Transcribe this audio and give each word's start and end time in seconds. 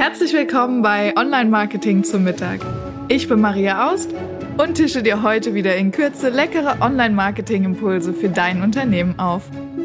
Herzlich 0.00 0.32
willkommen 0.32 0.80
bei 0.80 1.14
Online 1.14 1.50
Marketing 1.50 2.04
zum 2.04 2.24
Mittag. 2.24 2.60
Ich 3.08 3.28
bin 3.28 3.38
Maria 3.38 3.92
Aust 3.92 4.08
und 4.56 4.76
tische 4.76 5.02
dir 5.02 5.22
heute 5.22 5.52
wieder 5.52 5.76
in 5.76 5.92
Kürze 5.92 6.30
leckere 6.30 6.80
Online 6.80 7.14
Marketing 7.14 7.64
Impulse 7.64 8.14
für 8.14 8.30
dein 8.30 8.62
Unternehmen 8.62 9.18
auf. 9.18 9.42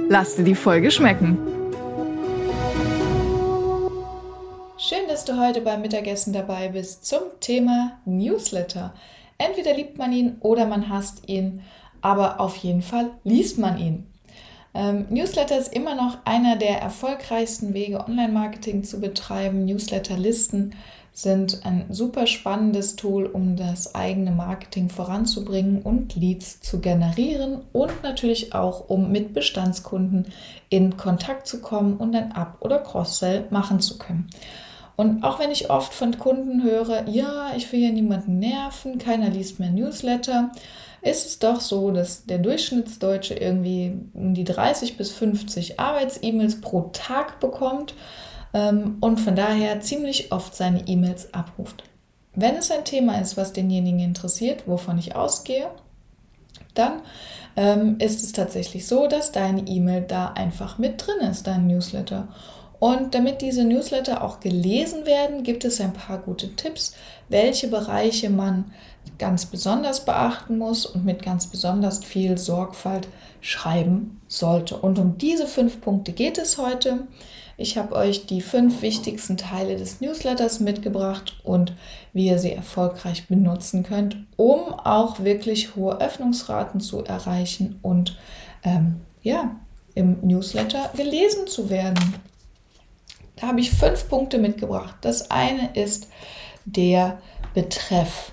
Lass 0.07 0.37
dir 0.37 0.45
die 0.45 0.55
Folge 0.55 0.89
schmecken. 0.89 1.37
Schön, 4.77 5.05
dass 5.09 5.25
du 5.25 5.37
heute 5.37 5.59
beim 5.59 5.81
Mittagessen 5.81 6.31
dabei 6.31 6.69
bist 6.69 7.05
zum 7.05 7.23
Thema 7.41 7.99
Newsletter. 8.05 8.93
Entweder 9.37 9.75
liebt 9.75 9.97
man 9.97 10.13
ihn 10.13 10.37
oder 10.39 10.65
man 10.65 10.87
hasst 10.87 11.27
ihn, 11.27 11.61
aber 11.99 12.39
auf 12.39 12.55
jeden 12.55 12.83
Fall 12.83 13.11
liest 13.25 13.57
man 13.57 13.77
ihn. 13.77 14.14
Ähm, 14.75 15.05
Newsletter 15.09 15.57
ist 15.57 15.73
immer 15.73 15.95
noch 15.95 16.17
einer 16.25 16.57
der 16.57 16.81
erfolgreichsten 16.81 17.73
Wege, 17.73 18.01
Online-Marketing 18.01 18.83
zu 18.83 18.99
betreiben. 18.99 19.63
Newsletterlisten 19.65 20.75
sind 21.13 21.65
ein 21.65 21.85
super 21.91 22.27
spannendes 22.27 22.97
Tool, 22.97 23.25
um 23.25 23.55
das 23.55 23.95
eigene 23.95 24.31
Marketing 24.31 24.89
voranzubringen 24.89 25.81
und 25.81 26.17
Leads 26.17 26.59
zu 26.59 26.81
generieren 26.81 27.61
und 27.71 28.03
natürlich 28.03 28.53
auch, 28.53 28.89
um 28.89 29.13
mit 29.13 29.33
Bestandskunden 29.33 30.25
in 30.67 30.97
Kontakt 30.97 31.47
zu 31.47 31.61
kommen 31.61 31.95
und 31.95 32.13
ein 32.13 32.33
Up- 32.33 32.57
oder 32.59 32.79
Cross-Sell 32.79 33.45
machen 33.49 33.79
zu 33.79 33.97
können. 33.97 34.29
Und 34.97 35.23
auch 35.23 35.39
wenn 35.39 35.51
ich 35.51 35.69
oft 35.69 35.93
von 35.93 36.17
Kunden 36.17 36.63
höre, 36.63 37.07
ja, 37.07 37.51
ich 37.55 37.71
will 37.71 37.79
ja 37.79 37.91
niemanden 37.91 38.39
nerven, 38.39 38.97
keiner 38.97 39.29
liest 39.29 39.59
mehr 39.59 39.71
Newsletter, 39.71 40.51
ist 41.05 41.25
es 41.25 41.39
doch 41.39 41.61
so, 41.61 41.91
dass 41.91 42.25
der 42.25 42.39
Durchschnittsdeutsche 42.39 43.35
irgendwie 43.35 43.93
die 44.13 44.43
30 44.43 44.97
bis 44.97 45.11
50 45.11 45.79
Arbeits-E-Mails 45.79 46.61
pro 46.61 46.89
Tag 46.93 47.39
bekommt 47.39 47.93
ähm, 48.53 48.97
und 49.01 49.19
von 49.19 49.35
daher 49.35 49.81
ziemlich 49.81 50.31
oft 50.31 50.55
seine 50.55 50.87
E-Mails 50.87 51.31
abruft. 51.33 51.83
Wenn 52.33 52.55
es 52.55 52.71
ein 52.71 52.85
Thema 52.85 53.21
ist, 53.21 53.37
was 53.37 53.53
denjenigen 53.53 53.99
interessiert, 53.99 54.67
wovon 54.67 54.97
ich 54.97 55.15
ausgehe, 55.15 55.69
dann 56.73 57.03
ähm, 57.55 57.97
ist 57.99 58.23
es 58.23 58.31
tatsächlich 58.31 58.87
so, 58.87 59.07
dass 59.07 59.31
deine 59.31 59.61
E-Mail 59.67 60.01
da 60.01 60.33
einfach 60.33 60.79
mit 60.79 61.05
drin 61.05 61.29
ist, 61.29 61.45
dein 61.45 61.67
Newsletter. 61.67 62.27
Und 62.79 63.15
damit 63.15 63.41
diese 63.41 63.63
Newsletter 63.63 64.23
auch 64.23 64.39
gelesen 64.39 65.05
werden, 65.05 65.43
gibt 65.43 65.65
es 65.65 65.79
ein 65.79 65.93
paar 65.93 66.17
gute 66.17 66.55
Tipps, 66.55 66.93
welche 67.29 67.67
Bereiche 67.67 68.29
man 68.29 68.71
ganz 69.17 69.45
besonders 69.45 70.03
beachten 70.03 70.57
muss 70.57 70.85
und 70.85 71.05
mit 71.05 71.23
ganz 71.23 71.47
besonders 71.47 72.03
viel 72.03 72.37
Sorgfalt 72.37 73.07
schreiben 73.39 74.21
sollte. 74.27 74.77
Und 74.77 74.99
um 74.99 75.17
diese 75.17 75.47
fünf 75.47 75.79
Punkte 75.81 76.11
geht 76.11 76.37
es 76.37 76.57
heute. 76.57 77.07
Ich 77.57 77.77
habe 77.77 77.95
euch 77.95 78.25
die 78.25 78.41
fünf 78.41 78.81
wichtigsten 78.81 79.37
Teile 79.37 79.77
des 79.77 80.01
Newsletters 80.01 80.59
mitgebracht 80.59 81.39
und 81.43 81.73
wie 82.11 82.27
ihr 82.27 82.39
sie 82.39 82.51
erfolgreich 82.51 83.27
benutzen 83.27 83.83
könnt, 83.83 84.17
um 84.35 84.73
auch 84.73 85.23
wirklich 85.23 85.75
hohe 85.75 86.01
Öffnungsraten 86.01 86.81
zu 86.81 87.05
erreichen 87.05 87.79
und 87.81 88.17
ähm, 88.63 89.01
ja, 89.21 89.55
im 89.93 90.17
Newsletter 90.21 90.89
gelesen 90.97 91.47
zu 91.47 91.69
werden. 91.69 92.15
Da 93.35 93.47
habe 93.47 93.59
ich 93.59 93.71
fünf 93.71 94.07
Punkte 94.07 94.37
mitgebracht. 94.37 94.95
Das 95.01 95.29
eine 95.31 95.73
ist 95.73 96.07
der 96.65 97.19
Betreff. 97.53 98.31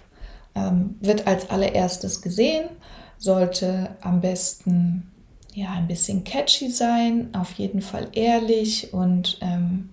Ähm, 0.54 0.96
wird 1.00 1.26
als 1.26 1.48
allererstes 1.48 2.20
gesehen, 2.20 2.68
sollte 3.16 3.96
am 4.02 4.20
besten 4.20 5.10
ja 5.54 5.70
ein 5.70 5.88
bisschen 5.88 6.24
catchy 6.24 6.70
sein, 6.70 7.30
auf 7.34 7.52
jeden 7.52 7.80
Fall 7.80 8.08
ehrlich 8.12 8.92
und 8.92 9.38
ähm, 9.40 9.88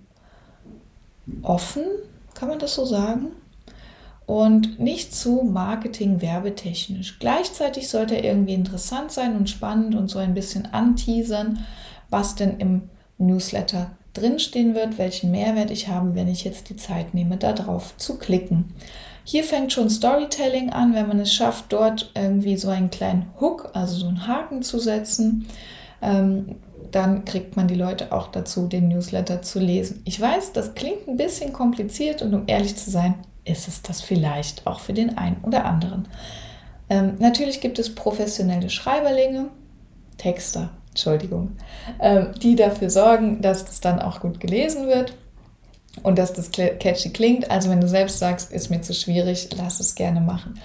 offen, 1.42 1.84
kann 2.34 2.48
man 2.48 2.58
das 2.58 2.74
so 2.74 2.84
sagen? 2.84 3.28
Und 4.26 4.78
nicht 4.78 5.14
zu 5.14 5.42
Marketing-werbetechnisch. 5.42 7.18
Gleichzeitig 7.18 7.88
sollte 7.88 8.14
er 8.14 8.24
irgendwie 8.24 8.54
interessant 8.54 9.10
sein 9.10 9.36
und 9.36 9.50
spannend 9.50 9.94
und 9.94 10.08
so 10.08 10.18
ein 10.18 10.34
bisschen 10.34 10.66
anteasern, 10.66 11.66
was 12.10 12.36
denn 12.36 12.58
im 12.58 12.90
Newsletter 13.18 13.90
drinstehen 14.14 14.74
wird, 14.74 14.98
welchen 14.98 15.30
Mehrwert 15.30 15.70
ich 15.70 15.88
habe, 15.88 16.14
wenn 16.14 16.28
ich 16.28 16.44
jetzt 16.44 16.68
die 16.68 16.76
Zeit 16.76 17.14
nehme, 17.14 17.36
darauf 17.36 17.96
zu 17.96 18.18
klicken. 18.18 18.74
Hier 19.24 19.44
fängt 19.44 19.72
schon 19.72 19.90
Storytelling 19.90 20.70
an, 20.70 20.94
wenn 20.94 21.06
man 21.06 21.20
es 21.20 21.32
schafft, 21.32 21.72
dort 21.72 22.10
irgendwie 22.14 22.56
so 22.56 22.68
einen 22.68 22.90
kleinen 22.90 23.26
Hook, 23.40 23.70
also 23.74 23.96
so 23.96 24.08
einen 24.08 24.26
Haken 24.26 24.62
zu 24.62 24.78
setzen. 24.78 25.46
Ähm, 26.02 26.56
dann 26.90 27.24
kriegt 27.24 27.56
man 27.56 27.68
die 27.68 27.74
Leute 27.76 28.12
auch 28.12 28.28
dazu, 28.28 28.66
den 28.66 28.88
Newsletter 28.88 29.42
zu 29.42 29.60
lesen. 29.60 30.02
Ich 30.04 30.20
weiß, 30.20 30.52
das 30.52 30.74
klingt 30.74 31.06
ein 31.06 31.16
bisschen 31.16 31.52
kompliziert 31.52 32.22
und 32.22 32.34
um 32.34 32.44
ehrlich 32.46 32.76
zu 32.76 32.90
sein, 32.90 33.14
ist 33.44 33.68
es 33.68 33.82
das 33.82 34.00
vielleicht 34.00 34.66
auch 34.66 34.80
für 34.80 34.92
den 34.92 35.16
einen 35.16 35.36
oder 35.44 35.64
anderen. 35.64 36.08
Ähm, 36.88 37.14
natürlich 37.18 37.60
gibt 37.60 37.78
es 37.78 37.94
professionelle 37.94 38.70
Schreiberlinge, 38.70 39.50
Texter, 40.16 40.70
Entschuldigung, 40.90 41.56
ähm, 42.00 42.28
die 42.42 42.56
dafür 42.56 42.90
sorgen, 42.90 43.40
dass 43.40 43.64
das 43.64 43.80
dann 43.80 44.00
auch 44.00 44.20
gut 44.20 44.40
gelesen 44.40 44.88
wird 44.88 45.14
und 46.02 46.18
dass 46.18 46.32
das 46.32 46.50
catchy 46.50 47.10
klingt. 47.10 47.50
Also 47.50 47.70
wenn 47.70 47.80
du 47.80 47.88
selbst 47.88 48.18
sagst, 48.18 48.52
ist 48.52 48.70
mir 48.70 48.80
zu 48.82 48.92
schwierig, 48.92 49.48
lass 49.56 49.80
es 49.80 49.94
gerne 49.94 50.20
machen. 50.20 50.60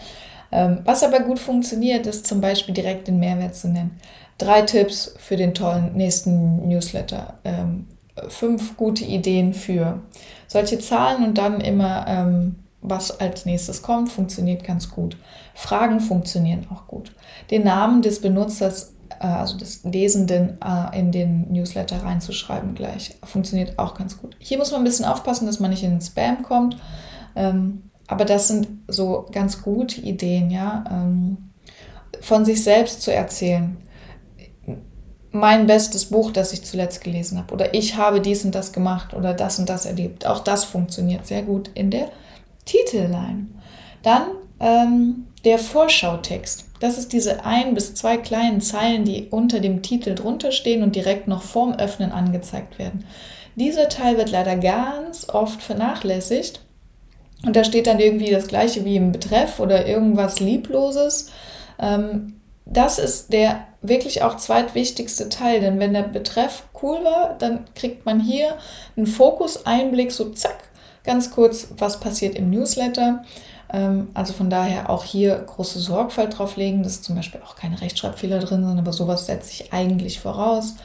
Ähm, 0.51 0.79
was 0.83 1.03
aber 1.03 1.19
gut 1.21 1.39
funktioniert, 1.39 2.07
ist 2.07 2.27
zum 2.27 2.41
Beispiel 2.41 2.73
direkt 2.73 3.07
den 3.07 3.19
Mehrwert 3.19 3.55
zu 3.55 3.67
nennen. 3.67 3.99
Drei 4.37 4.63
Tipps 4.63 5.15
für 5.17 5.37
den 5.37 5.53
tollen 5.53 5.93
nächsten 5.93 6.67
Newsletter. 6.67 7.35
Ähm, 7.43 7.87
fünf 8.29 8.77
gute 8.77 9.03
Ideen 9.03 9.53
für 9.53 10.01
solche 10.47 10.79
Zahlen 10.79 11.23
und 11.23 11.37
dann 11.37 11.61
immer, 11.61 12.05
ähm, 12.07 12.55
was 12.89 13.19
als 13.19 13.45
nächstes 13.45 13.81
kommt, 13.81 14.09
funktioniert 14.09 14.63
ganz 14.63 14.89
gut. 14.89 15.17
Fragen 15.53 15.99
funktionieren 15.99 16.67
auch 16.73 16.87
gut. 16.87 17.13
Den 17.51 17.63
Namen 17.63 18.01
des 18.01 18.21
Benutzers 18.21 18.95
äh, 19.19 19.27
also 19.27 19.57
des 19.57 19.83
Lesenden 19.83 20.57
äh, 20.61 20.99
in 20.99 21.11
den 21.11 21.51
Newsletter 21.51 22.03
reinzuschreiben 22.03 22.75
gleich. 22.75 23.15
Funktioniert 23.23 23.77
auch 23.79 23.95
ganz 23.95 24.17
gut. 24.17 24.35
Hier 24.39 24.57
muss 24.57 24.71
man 24.71 24.81
ein 24.81 24.85
bisschen 24.85 25.05
aufpassen, 25.05 25.45
dass 25.45 25.59
man 25.59 25.71
nicht 25.71 25.83
in 25.83 25.91
den 25.91 26.01
Spam 26.01 26.43
kommt. 26.43 26.77
Ähm, 27.35 27.83
aber 28.07 28.25
das 28.25 28.47
sind 28.47 28.67
so 28.87 29.25
ganz 29.31 29.61
gute 29.61 30.01
Ideen, 30.01 30.51
ja. 30.51 30.83
Ähm, 30.89 31.49
von 32.21 32.45
sich 32.45 32.63
selbst 32.63 33.01
zu 33.01 33.13
erzählen. 33.13 33.77
Mein 35.31 35.67
bestes 35.67 36.05
Buch, 36.05 36.31
das 36.31 36.53
ich 36.53 36.63
zuletzt 36.63 37.03
gelesen 37.03 37.37
habe. 37.37 37.53
Oder 37.53 37.73
ich 37.73 37.97
habe 37.97 38.21
dies 38.21 38.45
und 38.45 38.55
das 38.55 38.71
gemacht 38.71 39.13
oder 39.13 39.33
das 39.33 39.59
und 39.59 39.67
das 39.67 39.85
erlebt. 39.85 40.25
Auch 40.25 40.39
das 40.39 40.63
funktioniert 40.63 41.27
sehr 41.27 41.43
gut 41.43 41.69
in 41.73 41.91
der 41.91 42.09
Titelline. 42.65 43.47
Dann 44.03 44.27
ähm, 44.59 45.27
der 45.43 45.59
Vorschautext. 45.59 46.65
Das 46.79 46.97
ist 46.97 47.13
diese 47.13 47.45
ein 47.45 47.73
bis 47.73 47.93
zwei 47.93 48.17
kleinen 48.17 48.61
Zeilen, 48.61 49.05
die 49.05 49.27
unter 49.29 49.59
dem 49.59 49.81
Titel 49.81 50.15
drunter 50.15 50.51
stehen 50.51 50.83
und 50.83 50.95
direkt 50.95 51.27
noch 51.27 51.43
vorm 51.43 51.73
Öffnen 51.73 52.11
angezeigt 52.11 52.79
werden. 52.79 53.05
Dieser 53.55 53.87
Teil 53.87 54.17
wird 54.17 54.31
leider 54.31 54.57
ganz 54.57 55.29
oft 55.29 55.61
vernachlässigt. 55.61 56.61
Und 57.45 57.55
da 57.55 57.63
steht 57.63 57.87
dann 57.87 57.99
irgendwie 57.99 58.31
das 58.31 58.47
gleiche 58.47 58.85
wie 58.85 58.95
im 58.95 59.11
Betreff 59.11 59.59
oder 59.59 59.85
irgendwas 59.85 60.39
Liebloses. 60.39 61.31
Ähm, 61.79 62.41
das 62.65 62.97
ist 62.97 63.31
der 63.31 63.67
wirklich 63.81 64.23
auch 64.23 64.37
zweitwichtigste 64.37 65.29
Teil, 65.29 65.61
denn 65.61 65.79
wenn 65.79 65.93
der 65.93 66.03
Betreff 66.03 66.63
cool 66.81 67.03
war, 67.03 67.35
dann 67.37 67.65
kriegt 67.75 68.05
man 68.05 68.19
hier 68.19 68.57
einen 68.97 69.05
Fokus-Einblick, 69.05 70.11
so 70.11 70.31
zack, 70.31 70.57
ganz 71.05 71.31
kurz, 71.31 71.67
was 71.77 71.99
passiert 71.99 72.35
im 72.35 72.49
Newsletter. 72.49 73.23
Ähm, 73.71 74.09
also 74.13 74.33
von 74.33 74.49
daher 74.49 74.89
auch 74.89 75.03
hier 75.03 75.35
große 75.35 75.79
Sorgfalt 75.79 76.37
drauf 76.37 76.57
legen. 76.57 76.83
Das 76.83 76.93
ist 76.93 77.03
zum 77.03 77.15
Beispiel 77.15 77.41
auch 77.45 77.55
keine 77.55 77.81
Rechtschreibfehler 77.81 78.39
drin 78.39 78.65
sind, 78.65 78.77
aber 78.79 78.93
sowas 78.93 79.25
setze 79.25 79.51
ich 79.51 79.73
eigentlich 79.73 80.19
voraus. 80.19 80.75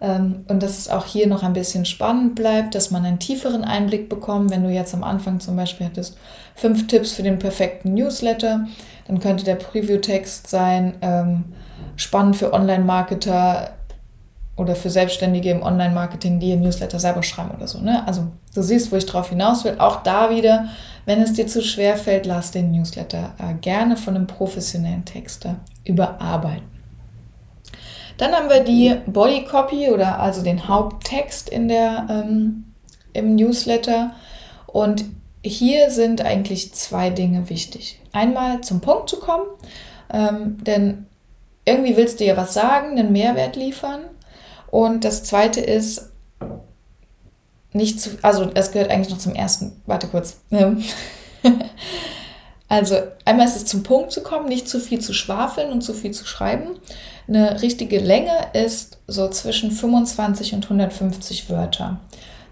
Ähm, 0.00 0.44
und 0.48 0.62
dass 0.62 0.78
es 0.78 0.88
auch 0.88 1.06
hier 1.06 1.26
noch 1.26 1.42
ein 1.42 1.54
bisschen 1.54 1.84
spannend 1.84 2.34
bleibt, 2.34 2.74
dass 2.74 2.90
man 2.90 3.04
einen 3.04 3.18
tieferen 3.18 3.64
Einblick 3.64 4.08
bekommt. 4.08 4.50
Wenn 4.50 4.62
du 4.62 4.70
jetzt 4.70 4.94
am 4.94 5.02
Anfang 5.04 5.40
zum 5.40 5.56
Beispiel 5.56 5.86
hattest, 5.86 6.18
fünf 6.54 6.86
Tipps 6.86 7.12
für 7.12 7.22
den 7.22 7.38
perfekten 7.38 7.94
Newsletter, 7.94 8.66
dann 9.06 9.20
könnte 9.20 9.44
der 9.44 9.54
Preview-Text 9.54 10.48
sein, 10.48 10.96
ähm, 11.00 11.44
spannend 11.96 12.36
für 12.36 12.52
Online-Marketer, 12.52 13.75
oder 14.56 14.74
für 14.74 14.90
Selbstständige 14.90 15.50
im 15.50 15.62
Online-Marketing, 15.62 16.40
die 16.40 16.50
ihr 16.50 16.56
Newsletter 16.56 16.98
selber 16.98 17.22
schreiben 17.22 17.50
oder 17.54 17.68
so. 17.68 17.78
Ne? 17.78 18.06
Also 18.06 18.28
du 18.54 18.62
siehst, 18.62 18.90
wo 18.90 18.96
ich 18.96 19.04
drauf 19.04 19.28
hinaus 19.28 19.64
will. 19.64 19.76
Auch 19.78 20.02
da 20.02 20.30
wieder, 20.30 20.68
wenn 21.04 21.20
es 21.20 21.34
dir 21.34 21.46
zu 21.46 21.62
schwer 21.62 21.96
fällt, 21.96 22.24
lass 22.24 22.52
den 22.52 22.70
Newsletter 22.70 23.34
äh, 23.38 23.54
gerne 23.54 23.96
von 23.96 24.16
einem 24.16 24.26
professionellen 24.26 25.04
Texter 25.04 25.56
überarbeiten. 25.84 26.76
Dann 28.16 28.32
haben 28.32 28.48
wir 28.48 28.64
die 28.64 28.96
Body 29.06 29.44
Copy 29.44 29.90
oder 29.90 30.18
also 30.20 30.42
den 30.42 30.68
Haupttext 30.68 31.50
in 31.50 31.68
der, 31.68 32.06
ähm, 32.08 32.64
im 33.12 33.36
Newsletter. 33.36 34.12
Und 34.66 35.04
hier 35.44 35.90
sind 35.90 36.24
eigentlich 36.24 36.72
zwei 36.72 37.10
Dinge 37.10 37.50
wichtig. 37.50 38.00
Einmal 38.12 38.62
zum 38.62 38.80
Punkt 38.80 39.10
zu 39.10 39.18
kommen, 39.18 39.44
ähm, 40.10 40.56
denn 40.64 41.06
irgendwie 41.66 41.98
willst 41.98 42.20
du 42.20 42.24
ja 42.24 42.38
was 42.38 42.54
sagen, 42.54 42.98
einen 42.98 43.12
Mehrwert 43.12 43.56
liefern 43.56 44.00
und 44.76 45.04
das 45.04 45.24
zweite 45.24 45.62
ist, 45.62 46.10
nicht 47.72 47.98
zu, 47.98 48.10
also 48.20 48.50
es 48.52 48.72
gehört 48.72 48.90
eigentlich 48.90 49.08
noch 49.08 49.16
zum 49.16 49.34
ersten, 49.34 49.80
warte 49.86 50.06
kurz. 50.08 50.40
Also 52.68 52.96
einmal 53.24 53.46
ist 53.46 53.54
es 53.54 53.64
zum 53.64 53.84
Punkt 53.84 54.10
zu 54.10 54.24
kommen, 54.24 54.48
nicht 54.48 54.68
zu 54.68 54.80
viel 54.80 55.00
zu 55.00 55.14
schwafeln 55.14 55.70
und 55.70 55.82
zu 55.82 55.94
viel 55.94 56.10
zu 56.10 56.26
schreiben. 56.26 56.80
Eine 57.28 57.62
richtige 57.62 58.00
Länge 58.00 58.32
ist 58.54 58.98
so 59.06 59.30
zwischen 59.30 59.70
25 59.70 60.52
und 60.52 60.64
150 60.64 61.48
Wörter. 61.48 62.00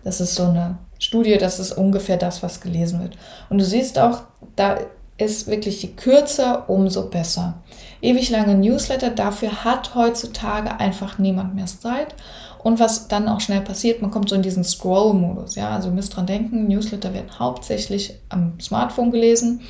Das 0.04 0.20
ist 0.20 0.36
so 0.36 0.44
eine 0.44 0.78
Studie, 1.00 1.36
das 1.36 1.58
ist 1.58 1.72
ungefähr 1.72 2.16
das, 2.16 2.44
was 2.44 2.60
gelesen 2.60 3.02
wird. 3.02 3.18
Und 3.50 3.58
du 3.58 3.64
siehst 3.64 3.98
auch, 3.98 4.22
da 4.54 4.78
ist 5.16 5.46
wirklich 5.46 5.82
je 5.82 5.90
kürzer, 5.90 6.68
umso 6.68 7.08
besser. 7.08 7.54
Ewig 8.02 8.30
lange 8.30 8.54
Newsletter, 8.54 9.10
dafür 9.10 9.64
hat 9.64 9.94
heutzutage 9.94 10.78
einfach 10.80 11.18
niemand 11.18 11.54
mehr 11.54 11.66
Zeit. 11.66 12.14
Und 12.62 12.80
was 12.80 13.08
dann 13.08 13.28
auch 13.28 13.40
schnell 13.40 13.60
passiert, 13.60 14.00
man 14.00 14.10
kommt 14.10 14.30
so 14.30 14.34
in 14.34 14.42
diesen 14.42 14.64
Scroll-Modus. 14.64 15.54
Ja, 15.54 15.70
also 15.70 15.88
ihr 15.88 15.94
müsst 15.94 16.16
dran 16.16 16.26
denken, 16.26 16.66
Newsletter 16.66 17.12
werden 17.12 17.38
hauptsächlich 17.38 18.18
am 18.30 18.58
Smartphone 18.60 19.10
gelesen. 19.10 19.60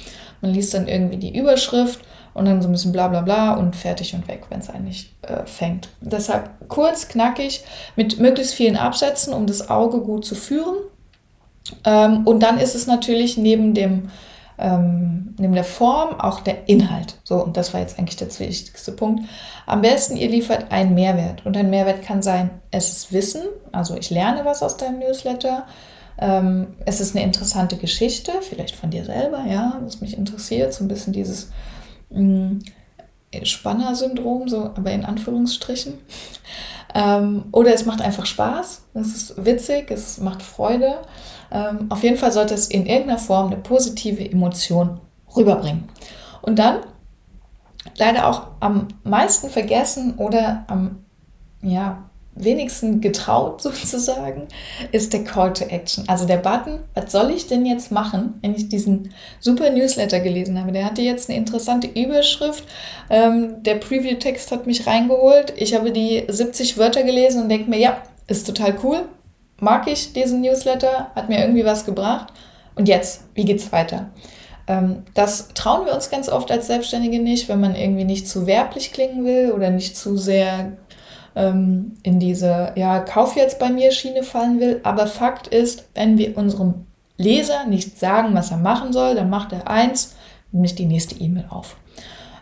Man 0.40 0.52
liest 0.52 0.74
dann 0.74 0.86
irgendwie 0.86 1.16
die 1.16 1.36
Überschrift 1.36 2.00
und 2.34 2.46
dann 2.46 2.62
so 2.62 2.68
ein 2.68 2.72
bisschen 2.72 2.92
bla 2.92 3.08
bla 3.08 3.22
bla 3.22 3.54
und 3.54 3.74
fertig 3.74 4.14
und 4.14 4.28
weg, 4.28 4.44
wenn 4.48 4.60
es 4.60 4.70
eigentlich 4.70 5.12
äh, 5.22 5.44
fängt. 5.44 5.88
Deshalb 6.00 6.68
kurz, 6.68 7.08
knackig, 7.08 7.64
mit 7.96 8.20
möglichst 8.20 8.54
vielen 8.54 8.76
Absätzen, 8.76 9.34
um 9.34 9.46
das 9.46 9.70
Auge 9.70 10.00
gut 10.00 10.24
zu 10.24 10.34
führen. 10.34 10.76
Ähm, 11.84 12.26
und 12.26 12.42
dann 12.42 12.58
ist 12.58 12.74
es 12.74 12.86
natürlich 12.86 13.36
neben 13.36 13.74
dem 13.74 14.10
ähm, 14.58 15.34
neben 15.38 15.54
der 15.54 15.64
Form 15.64 16.20
auch 16.20 16.40
der 16.40 16.68
Inhalt. 16.68 17.16
So, 17.24 17.42
und 17.42 17.56
das 17.56 17.74
war 17.74 17.80
jetzt 17.80 17.98
eigentlich 17.98 18.16
der 18.16 18.28
wichtigste 18.28 18.92
Punkt. 18.92 19.24
Am 19.66 19.82
besten, 19.82 20.16
ihr 20.16 20.28
liefert 20.28 20.70
einen 20.70 20.94
Mehrwert. 20.94 21.44
Und 21.44 21.56
ein 21.56 21.70
Mehrwert 21.70 22.02
kann 22.02 22.22
sein, 22.22 22.50
es 22.70 22.90
ist 22.90 23.12
Wissen, 23.12 23.42
also 23.72 23.96
ich 23.96 24.10
lerne 24.10 24.44
was 24.44 24.62
aus 24.62 24.76
deinem 24.76 25.00
Newsletter. 25.00 25.66
Ähm, 26.18 26.74
es 26.86 27.00
ist 27.00 27.16
eine 27.16 27.24
interessante 27.24 27.76
Geschichte, 27.76 28.32
vielleicht 28.40 28.76
von 28.76 28.90
dir 28.90 29.04
selber, 29.04 29.44
ja, 29.48 29.80
was 29.82 30.00
mich 30.00 30.16
interessiert, 30.16 30.72
so 30.72 30.84
ein 30.84 30.88
bisschen 30.88 31.12
dieses 31.12 31.50
mh, 32.10 32.20
mm, 32.20 32.62
Spanner-Syndrom, 33.42 34.48
so, 34.48 34.64
aber 34.74 34.90
in 34.92 35.04
Anführungsstrichen. 35.04 35.94
Ähm, 36.94 37.44
oder 37.50 37.74
es 37.74 37.86
macht 37.86 38.00
einfach 38.00 38.26
Spaß, 38.26 38.84
es 38.94 39.14
ist 39.14 39.44
witzig, 39.44 39.90
es 39.90 40.18
macht 40.18 40.42
Freude. 40.42 40.98
Ähm, 41.50 41.86
auf 41.88 42.02
jeden 42.02 42.16
Fall 42.16 42.30
sollte 42.30 42.54
es 42.54 42.68
in 42.68 42.86
irgendeiner 42.86 43.18
Form 43.18 43.48
eine 43.48 43.56
positive 43.56 44.24
Emotion 44.24 45.00
rüberbringen. 45.36 45.88
Und 46.42 46.58
dann 46.58 46.80
leider 47.96 48.28
auch 48.28 48.48
am 48.60 48.88
meisten 49.02 49.50
vergessen 49.50 50.14
oder 50.16 50.64
am 50.68 51.04
ja, 51.62 52.10
wenigsten 52.34 53.00
getraut 53.00 53.62
sozusagen, 53.62 54.48
ist 54.92 55.12
der 55.12 55.24
Call 55.24 55.52
to 55.52 55.64
Action. 55.64 56.04
Also 56.08 56.26
der 56.26 56.38
Button, 56.38 56.80
was 56.94 57.12
soll 57.12 57.30
ich 57.30 57.46
denn 57.46 57.64
jetzt 57.66 57.92
machen, 57.92 58.34
wenn 58.42 58.54
ich 58.54 58.68
diesen 58.68 59.12
super 59.40 59.70
Newsletter 59.70 60.20
gelesen 60.20 60.60
habe? 60.60 60.72
Der 60.72 60.84
hatte 60.84 61.02
jetzt 61.02 61.28
eine 61.28 61.38
interessante 61.38 61.86
Überschrift. 61.88 62.64
Ähm, 63.10 63.62
der 63.62 63.76
Preview-Text 63.76 64.50
hat 64.50 64.66
mich 64.66 64.86
reingeholt. 64.86 65.52
Ich 65.56 65.74
habe 65.74 65.92
die 65.92 66.24
70 66.28 66.78
Wörter 66.78 67.02
gelesen 67.02 67.42
und 67.42 67.48
denke 67.48 67.70
mir, 67.70 67.78
ja, 67.78 68.02
ist 68.26 68.46
total 68.46 68.74
cool. 68.82 69.08
Mag 69.60 69.86
ich 69.86 70.12
diesen 70.12 70.40
Newsletter, 70.40 71.10
hat 71.14 71.28
mir 71.28 71.40
irgendwie 71.40 71.64
was 71.64 71.84
gebracht. 71.86 72.32
Und 72.74 72.88
jetzt, 72.88 73.22
wie 73.34 73.44
geht's 73.44 73.70
weiter? 73.72 74.10
Ähm, 74.66 75.02
das 75.14 75.48
trauen 75.54 75.86
wir 75.86 75.94
uns 75.94 76.10
ganz 76.10 76.28
oft 76.28 76.50
als 76.50 76.66
Selbstständige 76.66 77.20
nicht, 77.20 77.48
wenn 77.48 77.60
man 77.60 77.74
irgendwie 77.74 78.04
nicht 78.04 78.28
zu 78.28 78.46
werblich 78.46 78.92
klingen 78.92 79.24
will 79.24 79.52
oder 79.52 79.70
nicht 79.70 79.96
zu 79.96 80.16
sehr 80.16 80.72
ähm, 81.36 81.96
in 82.02 82.20
diese, 82.20 82.72
ja, 82.76 83.00
Kauf 83.00 83.36
jetzt 83.36 83.58
bei 83.58 83.70
mir 83.70 83.92
Schiene 83.92 84.22
fallen 84.22 84.60
will. 84.60 84.80
Aber 84.82 85.06
Fakt 85.06 85.48
ist, 85.48 85.88
wenn 85.94 86.18
wir 86.18 86.36
unserem 86.36 86.86
Leser 87.16 87.66
nicht 87.66 87.98
sagen, 87.98 88.34
was 88.34 88.50
er 88.50 88.58
machen 88.58 88.92
soll, 88.92 89.14
dann 89.14 89.30
macht 89.30 89.52
er 89.52 89.68
eins, 89.68 90.16
nämlich 90.52 90.74
die 90.74 90.86
nächste 90.86 91.16
E-Mail 91.16 91.46
auf. 91.48 91.76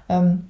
Ähm, 0.09 0.49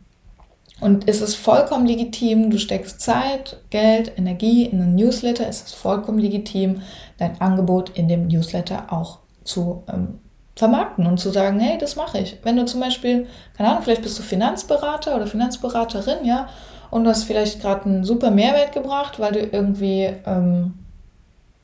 und 0.81 1.09
es 1.09 1.21
ist 1.21 1.37
vollkommen 1.37 1.87
legitim, 1.87 2.50
du 2.50 2.59
steckst 2.59 3.00
Zeit, 3.00 3.61
Geld, 3.71 4.19
Energie 4.19 4.65
in 4.65 4.83
einen 4.83 4.97
Newsletter, 4.97 5.47
es 5.47 5.62
ist 5.62 5.75
vollkommen 5.77 6.19
legitim, 6.19 6.83
dein 7.19 7.41
Angebot 7.41 7.91
in 7.91 8.09
dem 8.09 8.27
Newsletter 8.27 8.93
auch 8.93 9.21
zu 9.44 9.85
ähm, 9.89 10.19
vermarkten 10.56 11.06
und 11.06 11.19
zu 11.19 11.31
sagen, 11.31 11.61
hey, 11.61 11.79
das 11.79 11.94
mache 11.94 12.19
ich. 12.19 12.39
Wenn 12.43 12.56
du 12.56 12.65
zum 12.65 12.81
Beispiel, 12.81 13.29
keine 13.56 13.71
Ahnung, 13.71 13.83
vielleicht 13.85 14.03
bist 14.03 14.19
du 14.19 14.25
Finanzberater 14.25 15.15
oder 15.15 15.29
Finanzberaterin, 15.29 16.25
ja, 16.25 16.49
und 16.93 17.05
du 17.05 17.11
hast 17.11 17.25
vielleicht 17.25 17.62
gerade 17.62 17.87
einen 17.87 18.05
super 18.05 18.31
Mehrwert 18.31 18.73
gebracht, 18.73 19.19
weil 19.19 19.33
du 19.33 19.41
irgendwie 19.41 20.11
ähm, 20.27 20.75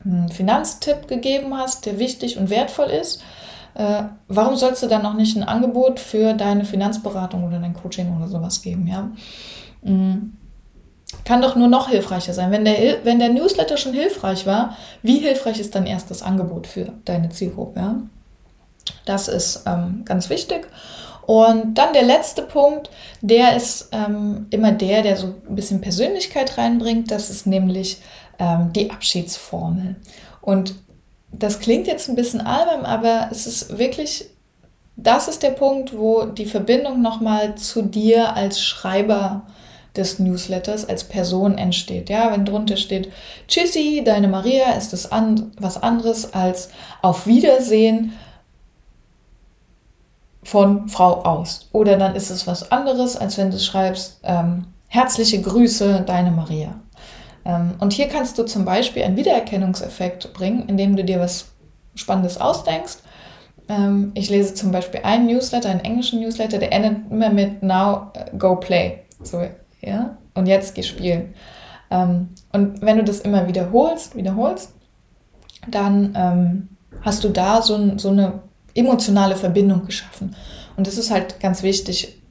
einen 0.03 0.29
Finanztipp 0.29 1.07
gegeben 1.07 1.55
hast, 1.55 1.85
der 1.85 1.99
wichtig 1.99 2.39
und 2.39 2.49
wertvoll 2.49 2.87
ist. 2.87 3.21
Äh, 3.75 4.05
warum 4.27 4.55
sollst 4.55 4.81
du 4.81 4.87
dann 4.87 5.03
noch 5.03 5.13
nicht 5.13 5.37
ein 5.37 5.43
Angebot 5.43 5.99
für 5.99 6.33
deine 6.33 6.65
Finanzberatung 6.65 7.47
oder 7.47 7.59
dein 7.59 7.75
Coaching 7.75 8.17
oder 8.17 8.27
sowas 8.27 8.63
geben? 8.63 8.87
Ja? 8.87 9.11
Mhm. 9.83 10.33
Kann 11.25 11.43
doch 11.43 11.55
nur 11.55 11.67
noch 11.67 11.89
hilfreicher 11.89 12.33
sein. 12.33 12.49
Wenn 12.49 12.65
der, 12.65 13.05
wenn 13.05 13.19
der 13.19 13.29
Newsletter 13.29 13.77
schon 13.77 13.93
hilfreich 13.93 14.47
war, 14.47 14.77
wie 15.03 15.19
hilfreich 15.19 15.59
ist 15.59 15.75
dann 15.75 15.85
erst 15.85 16.09
das 16.09 16.23
Angebot 16.23 16.65
für 16.65 16.91
deine 17.05 17.29
Zielgruppe? 17.29 17.79
Ja? 17.79 17.95
Das 19.05 19.27
ist 19.27 19.61
ähm, 19.67 20.01
ganz 20.05 20.31
wichtig. 20.31 20.67
Und 21.29 21.75
dann 21.75 21.93
der 21.93 22.01
letzte 22.01 22.41
Punkt, 22.41 22.89
der 23.21 23.55
ist 23.55 23.89
ähm, 23.91 24.47
immer 24.49 24.71
der, 24.71 25.03
der 25.03 25.15
so 25.15 25.27
ein 25.47 25.53
bisschen 25.55 25.79
Persönlichkeit 25.79 26.57
reinbringt. 26.57 27.11
Das 27.11 27.29
ist 27.29 27.45
nämlich 27.45 28.01
ähm, 28.39 28.73
die 28.73 28.89
Abschiedsformel. 28.89 29.97
Und 30.41 30.73
das 31.31 31.59
klingt 31.59 31.85
jetzt 31.85 32.09
ein 32.09 32.15
bisschen 32.15 32.41
albern, 32.41 32.83
aber 32.83 33.29
es 33.29 33.45
ist 33.45 33.77
wirklich, 33.77 34.25
das 34.95 35.27
ist 35.27 35.43
der 35.43 35.51
Punkt, 35.51 35.95
wo 35.95 36.25
die 36.25 36.47
Verbindung 36.47 37.03
nochmal 37.03 37.53
zu 37.53 37.83
dir 37.83 38.35
als 38.35 38.59
Schreiber 38.59 39.43
des 39.95 40.17
Newsletters 40.17 40.89
als 40.89 41.03
Person 41.03 41.59
entsteht. 41.59 42.09
Ja, 42.09 42.31
wenn 42.31 42.45
drunter 42.45 42.75
steht, 42.75 43.11
Tschüssi, 43.47 44.01
deine 44.03 44.29
Maria, 44.29 44.71
ist 44.71 44.93
es 44.93 45.11
an, 45.11 45.51
was 45.59 45.77
anderes 45.77 46.33
als 46.33 46.71
auf 47.03 47.27
Wiedersehen 47.27 48.13
von 50.49 50.89
Frau 50.89 51.21
aus. 51.21 51.69
Oder 51.73 51.95
dann 51.95 52.15
ist 52.15 52.31
es 52.31 52.47
was 52.47 52.71
anderes, 52.71 53.15
als 53.15 53.37
wenn 53.37 53.51
du 53.51 53.59
schreibst, 53.59 54.19
ähm, 54.23 54.65
herzliche 54.87 55.39
Grüße, 55.39 56.03
deine 56.07 56.31
Maria. 56.31 56.73
Ähm, 57.45 57.75
und 57.79 57.93
hier 57.93 58.07
kannst 58.07 58.39
du 58.39 58.43
zum 58.43 58.65
Beispiel 58.65 59.03
einen 59.03 59.15
Wiedererkennungseffekt 59.15 60.33
bringen, 60.33 60.67
indem 60.67 60.95
du 60.95 61.03
dir 61.03 61.19
was 61.19 61.49
Spannendes 61.93 62.41
ausdenkst. 62.41 62.97
Ähm, 63.67 64.11
ich 64.15 64.31
lese 64.31 64.55
zum 64.55 64.71
Beispiel 64.71 65.01
einen 65.03 65.27
Newsletter, 65.27 65.69
einen 65.69 65.81
englischen 65.81 66.19
Newsletter, 66.19 66.57
der 66.57 66.73
endet 66.73 67.11
immer 67.11 67.29
mit 67.29 67.61
Now 67.61 68.11
äh, 68.15 68.35
go 68.35 68.55
play. 68.55 69.03
So, 69.21 69.43
ja, 69.81 70.17
und 70.33 70.47
jetzt 70.47 70.73
geh 70.73 70.81
spielen. 70.81 71.35
Ähm, 71.91 72.29
und 72.51 72.81
wenn 72.81 72.97
du 72.97 73.03
das 73.03 73.19
immer 73.19 73.47
wiederholst, 73.47 74.15
wiederholst, 74.15 74.73
dann 75.67 76.13
ähm, 76.15 76.69
hast 77.01 77.23
du 77.23 77.29
da 77.29 77.61
so, 77.61 77.99
so 77.99 78.09
eine 78.09 78.48
emotionale 78.73 79.35
Verbindung 79.35 79.85
geschaffen. 79.85 80.35
Und 80.77 80.87
es 80.87 80.97
ist 80.97 81.11
halt 81.11 81.39
ganz 81.39 81.63
wichtig, 81.63 82.21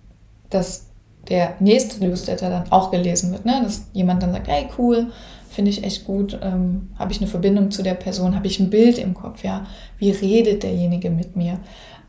dass 0.50 0.87
der 1.28 1.54
nächste 1.61 2.04
Newsletter 2.04 2.49
dann 2.49 2.73
auch 2.73 2.90
gelesen 2.90 3.33
wird. 3.33 3.45
Ne? 3.45 3.61
Dass 3.62 3.87
jemand 3.92 4.23
dann 4.23 4.33
sagt, 4.33 4.49
hey 4.49 4.68
cool, 4.78 5.09
finde 5.50 5.71
ich 5.71 5.85
echt 5.85 6.04
gut, 6.04 6.38
ähm, 6.42 6.88
habe 6.99 7.12
ich 7.12 7.18
eine 7.18 7.26
Verbindung 7.26 7.71
zu 7.71 7.83
der 7.83 7.95
Person, 7.95 8.35
habe 8.35 8.47
ich 8.47 8.61
ein 8.61 8.71
Bild 8.71 8.99
im 8.99 9.14
Kopf, 9.14 9.42
ja, 9.45 9.66
wie 9.99 10.11
redet 10.11 10.62
derjenige 10.62 11.11
mit 11.11 11.37
mir? 11.37 11.59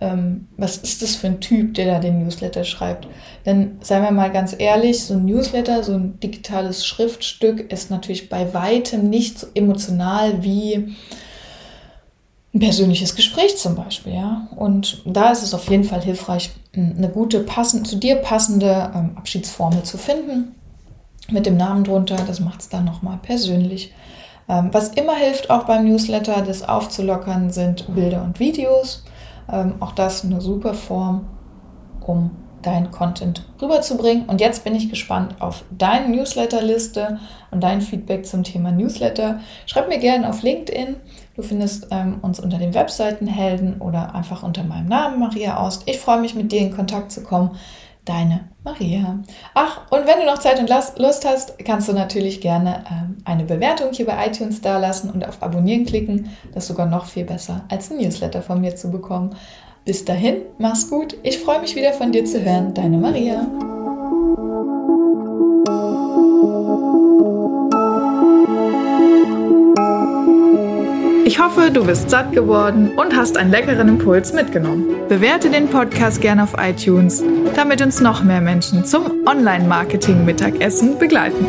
Ähm, 0.01 0.47
was 0.55 0.77
ist 0.77 1.01
das 1.01 1.15
für 1.15 1.27
ein 1.27 1.41
Typ, 1.41 1.73
der 1.73 1.85
da 1.87 1.99
den 1.99 2.23
Newsletter 2.23 2.63
schreibt? 2.63 3.07
Denn 3.45 3.77
seien 3.81 4.03
wir 4.03 4.11
mal 4.11 4.31
ganz 4.31 4.55
ehrlich, 4.57 5.03
so 5.03 5.15
ein 5.15 5.25
Newsletter, 5.25 5.83
so 5.83 5.93
ein 5.93 6.19
digitales 6.19 6.85
Schriftstück 6.85 7.71
ist 7.71 7.91
natürlich 7.91 8.29
bei 8.29 8.53
weitem 8.53 9.09
nicht 9.09 9.39
so 9.39 9.47
emotional 9.55 10.43
wie 10.43 10.95
ein 12.53 12.59
persönliches 12.59 13.15
Gespräch 13.15 13.57
zum 13.57 13.75
Beispiel, 13.75 14.13
ja. 14.13 14.47
Und 14.55 15.03
da 15.05 15.31
ist 15.31 15.43
es 15.43 15.53
auf 15.53 15.69
jeden 15.69 15.83
Fall 15.83 16.01
hilfreich, 16.01 16.51
eine 16.75 17.09
gute, 17.09 17.41
passend, 17.41 17.87
zu 17.87 17.97
dir 17.97 18.15
passende 18.15 18.91
ähm, 18.95 19.11
Abschiedsformel 19.15 19.83
zu 19.83 19.97
finden 19.97 20.55
mit 21.29 21.45
dem 21.45 21.57
Namen 21.57 21.83
drunter. 21.83 22.17
Das 22.27 22.39
macht 22.39 22.61
es 22.61 22.69
dann 22.69 22.85
nochmal 22.85 23.19
persönlich. 23.21 23.93
Ähm, 24.47 24.69
was 24.71 24.89
immer 24.89 25.15
hilft, 25.15 25.51
auch 25.51 25.65
beim 25.65 25.85
Newsletter, 25.85 26.41
das 26.41 26.67
aufzulockern, 26.67 27.51
sind 27.51 27.93
Bilder 27.93 28.23
und 28.23 28.39
Videos. 28.39 29.03
Ähm, 29.51 29.75
auch 29.79 29.91
das 29.91 30.25
eine 30.25 30.41
super 30.41 30.73
Form, 30.73 31.27
um 32.01 32.31
dein 32.61 32.91
Content 32.91 33.45
rüberzubringen. 33.61 34.25
Und 34.25 34.41
jetzt 34.41 34.63
bin 34.63 34.75
ich 34.75 34.89
gespannt 34.89 35.35
auf 35.39 35.63
deine 35.77 36.09
Newsletterliste 36.09 37.19
und 37.51 37.61
dein 37.61 37.81
Feedback 37.81 38.25
zum 38.25 38.43
Thema 38.43 38.71
Newsletter. 38.71 39.39
Schreib 39.65 39.89
mir 39.89 39.99
gerne 39.99 40.29
auf 40.29 40.41
LinkedIn. 40.41 40.95
Du 41.35 41.41
findest 41.41 41.87
ähm, 41.91 42.19
uns 42.21 42.39
unter 42.39 42.57
den 42.57 42.73
Webseiten 42.73 43.27
Helden 43.27 43.79
oder 43.79 44.13
einfach 44.13 44.43
unter 44.43 44.63
meinem 44.63 44.87
Namen 44.87 45.19
Maria 45.19 45.57
Aust. 45.57 45.83
Ich 45.85 45.99
freue 45.99 46.19
mich, 46.19 46.35
mit 46.35 46.51
dir 46.51 46.59
in 46.59 46.75
Kontakt 46.75 47.11
zu 47.11 47.23
kommen. 47.23 47.51
Deine 48.05 48.49
Maria. 48.63 49.19
Ach, 49.53 49.81
und 49.91 50.07
wenn 50.07 50.19
du 50.19 50.25
noch 50.25 50.39
Zeit 50.39 50.59
und 50.59 50.69
Lust 50.97 51.25
hast, 51.27 51.63
kannst 51.63 51.87
du 51.87 51.93
natürlich 51.93 52.41
gerne 52.41 52.83
ähm, 52.89 53.17
eine 53.23 53.43
Bewertung 53.43 53.89
hier 53.91 54.05
bei 54.05 54.27
iTunes 54.27 54.61
dalassen 54.61 55.11
und 55.11 55.27
auf 55.27 55.43
Abonnieren 55.43 55.85
klicken. 55.85 56.29
Das 56.53 56.63
ist 56.63 56.69
sogar 56.69 56.87
noch 56.87 57.05
viel 57.05 57.25
besser, 57.25 57.65
als 57.69 57.91
ein 57.91 57.97
Newsletter 57.97 58.41
von 58.41 58.61
mir 58.61 58.75
zu 58.75 58.89
bekommen. 58.89 59.35
Bis 59.89 60.05
dahin, 60.05 60.43
mach's 60.59 60.87
gut. 60.87 61.17
Ich 61.23 61.39
freue 61.39 61.61
mich 61.61 61.75
wieder 61.75 61.93
von 61.93 62.11
dir 62.11 62.23
zu 62.23 62.45
hören. 62.45 62.75
Deine 62.75 62.97
Maria. 62.97 63.47
Ich 71.25 71.39
hoffe, 71.39 71.71
du 71.71 71.83
bist 71.83 72.11
satt 72.11 72.33
geworden 72.33 72.91
und 72.97 73.15
hast 73.15 73.35
einen 73.35 73.49
leckeren 73.49 73.87
Impuls 73.87 74.31
mitgenommen. 74.31 74.85
Bewerte 75.07 75.49
den 75.49 75.67
Podcast 75.67 76.21
gerne 76.21 76.43
auf 76.43 76.53
iTunes, 76.59 77.23
damit 77.55 77.81
uns 77.81 77.99
noch 77.99 78.23
mehr 78.23 78.41
Menschen 78.41 78.85
zum 78.85 79.25
Online-Marketing-Mittagessen 79.25 80.99
begleiten. 80.99 81.47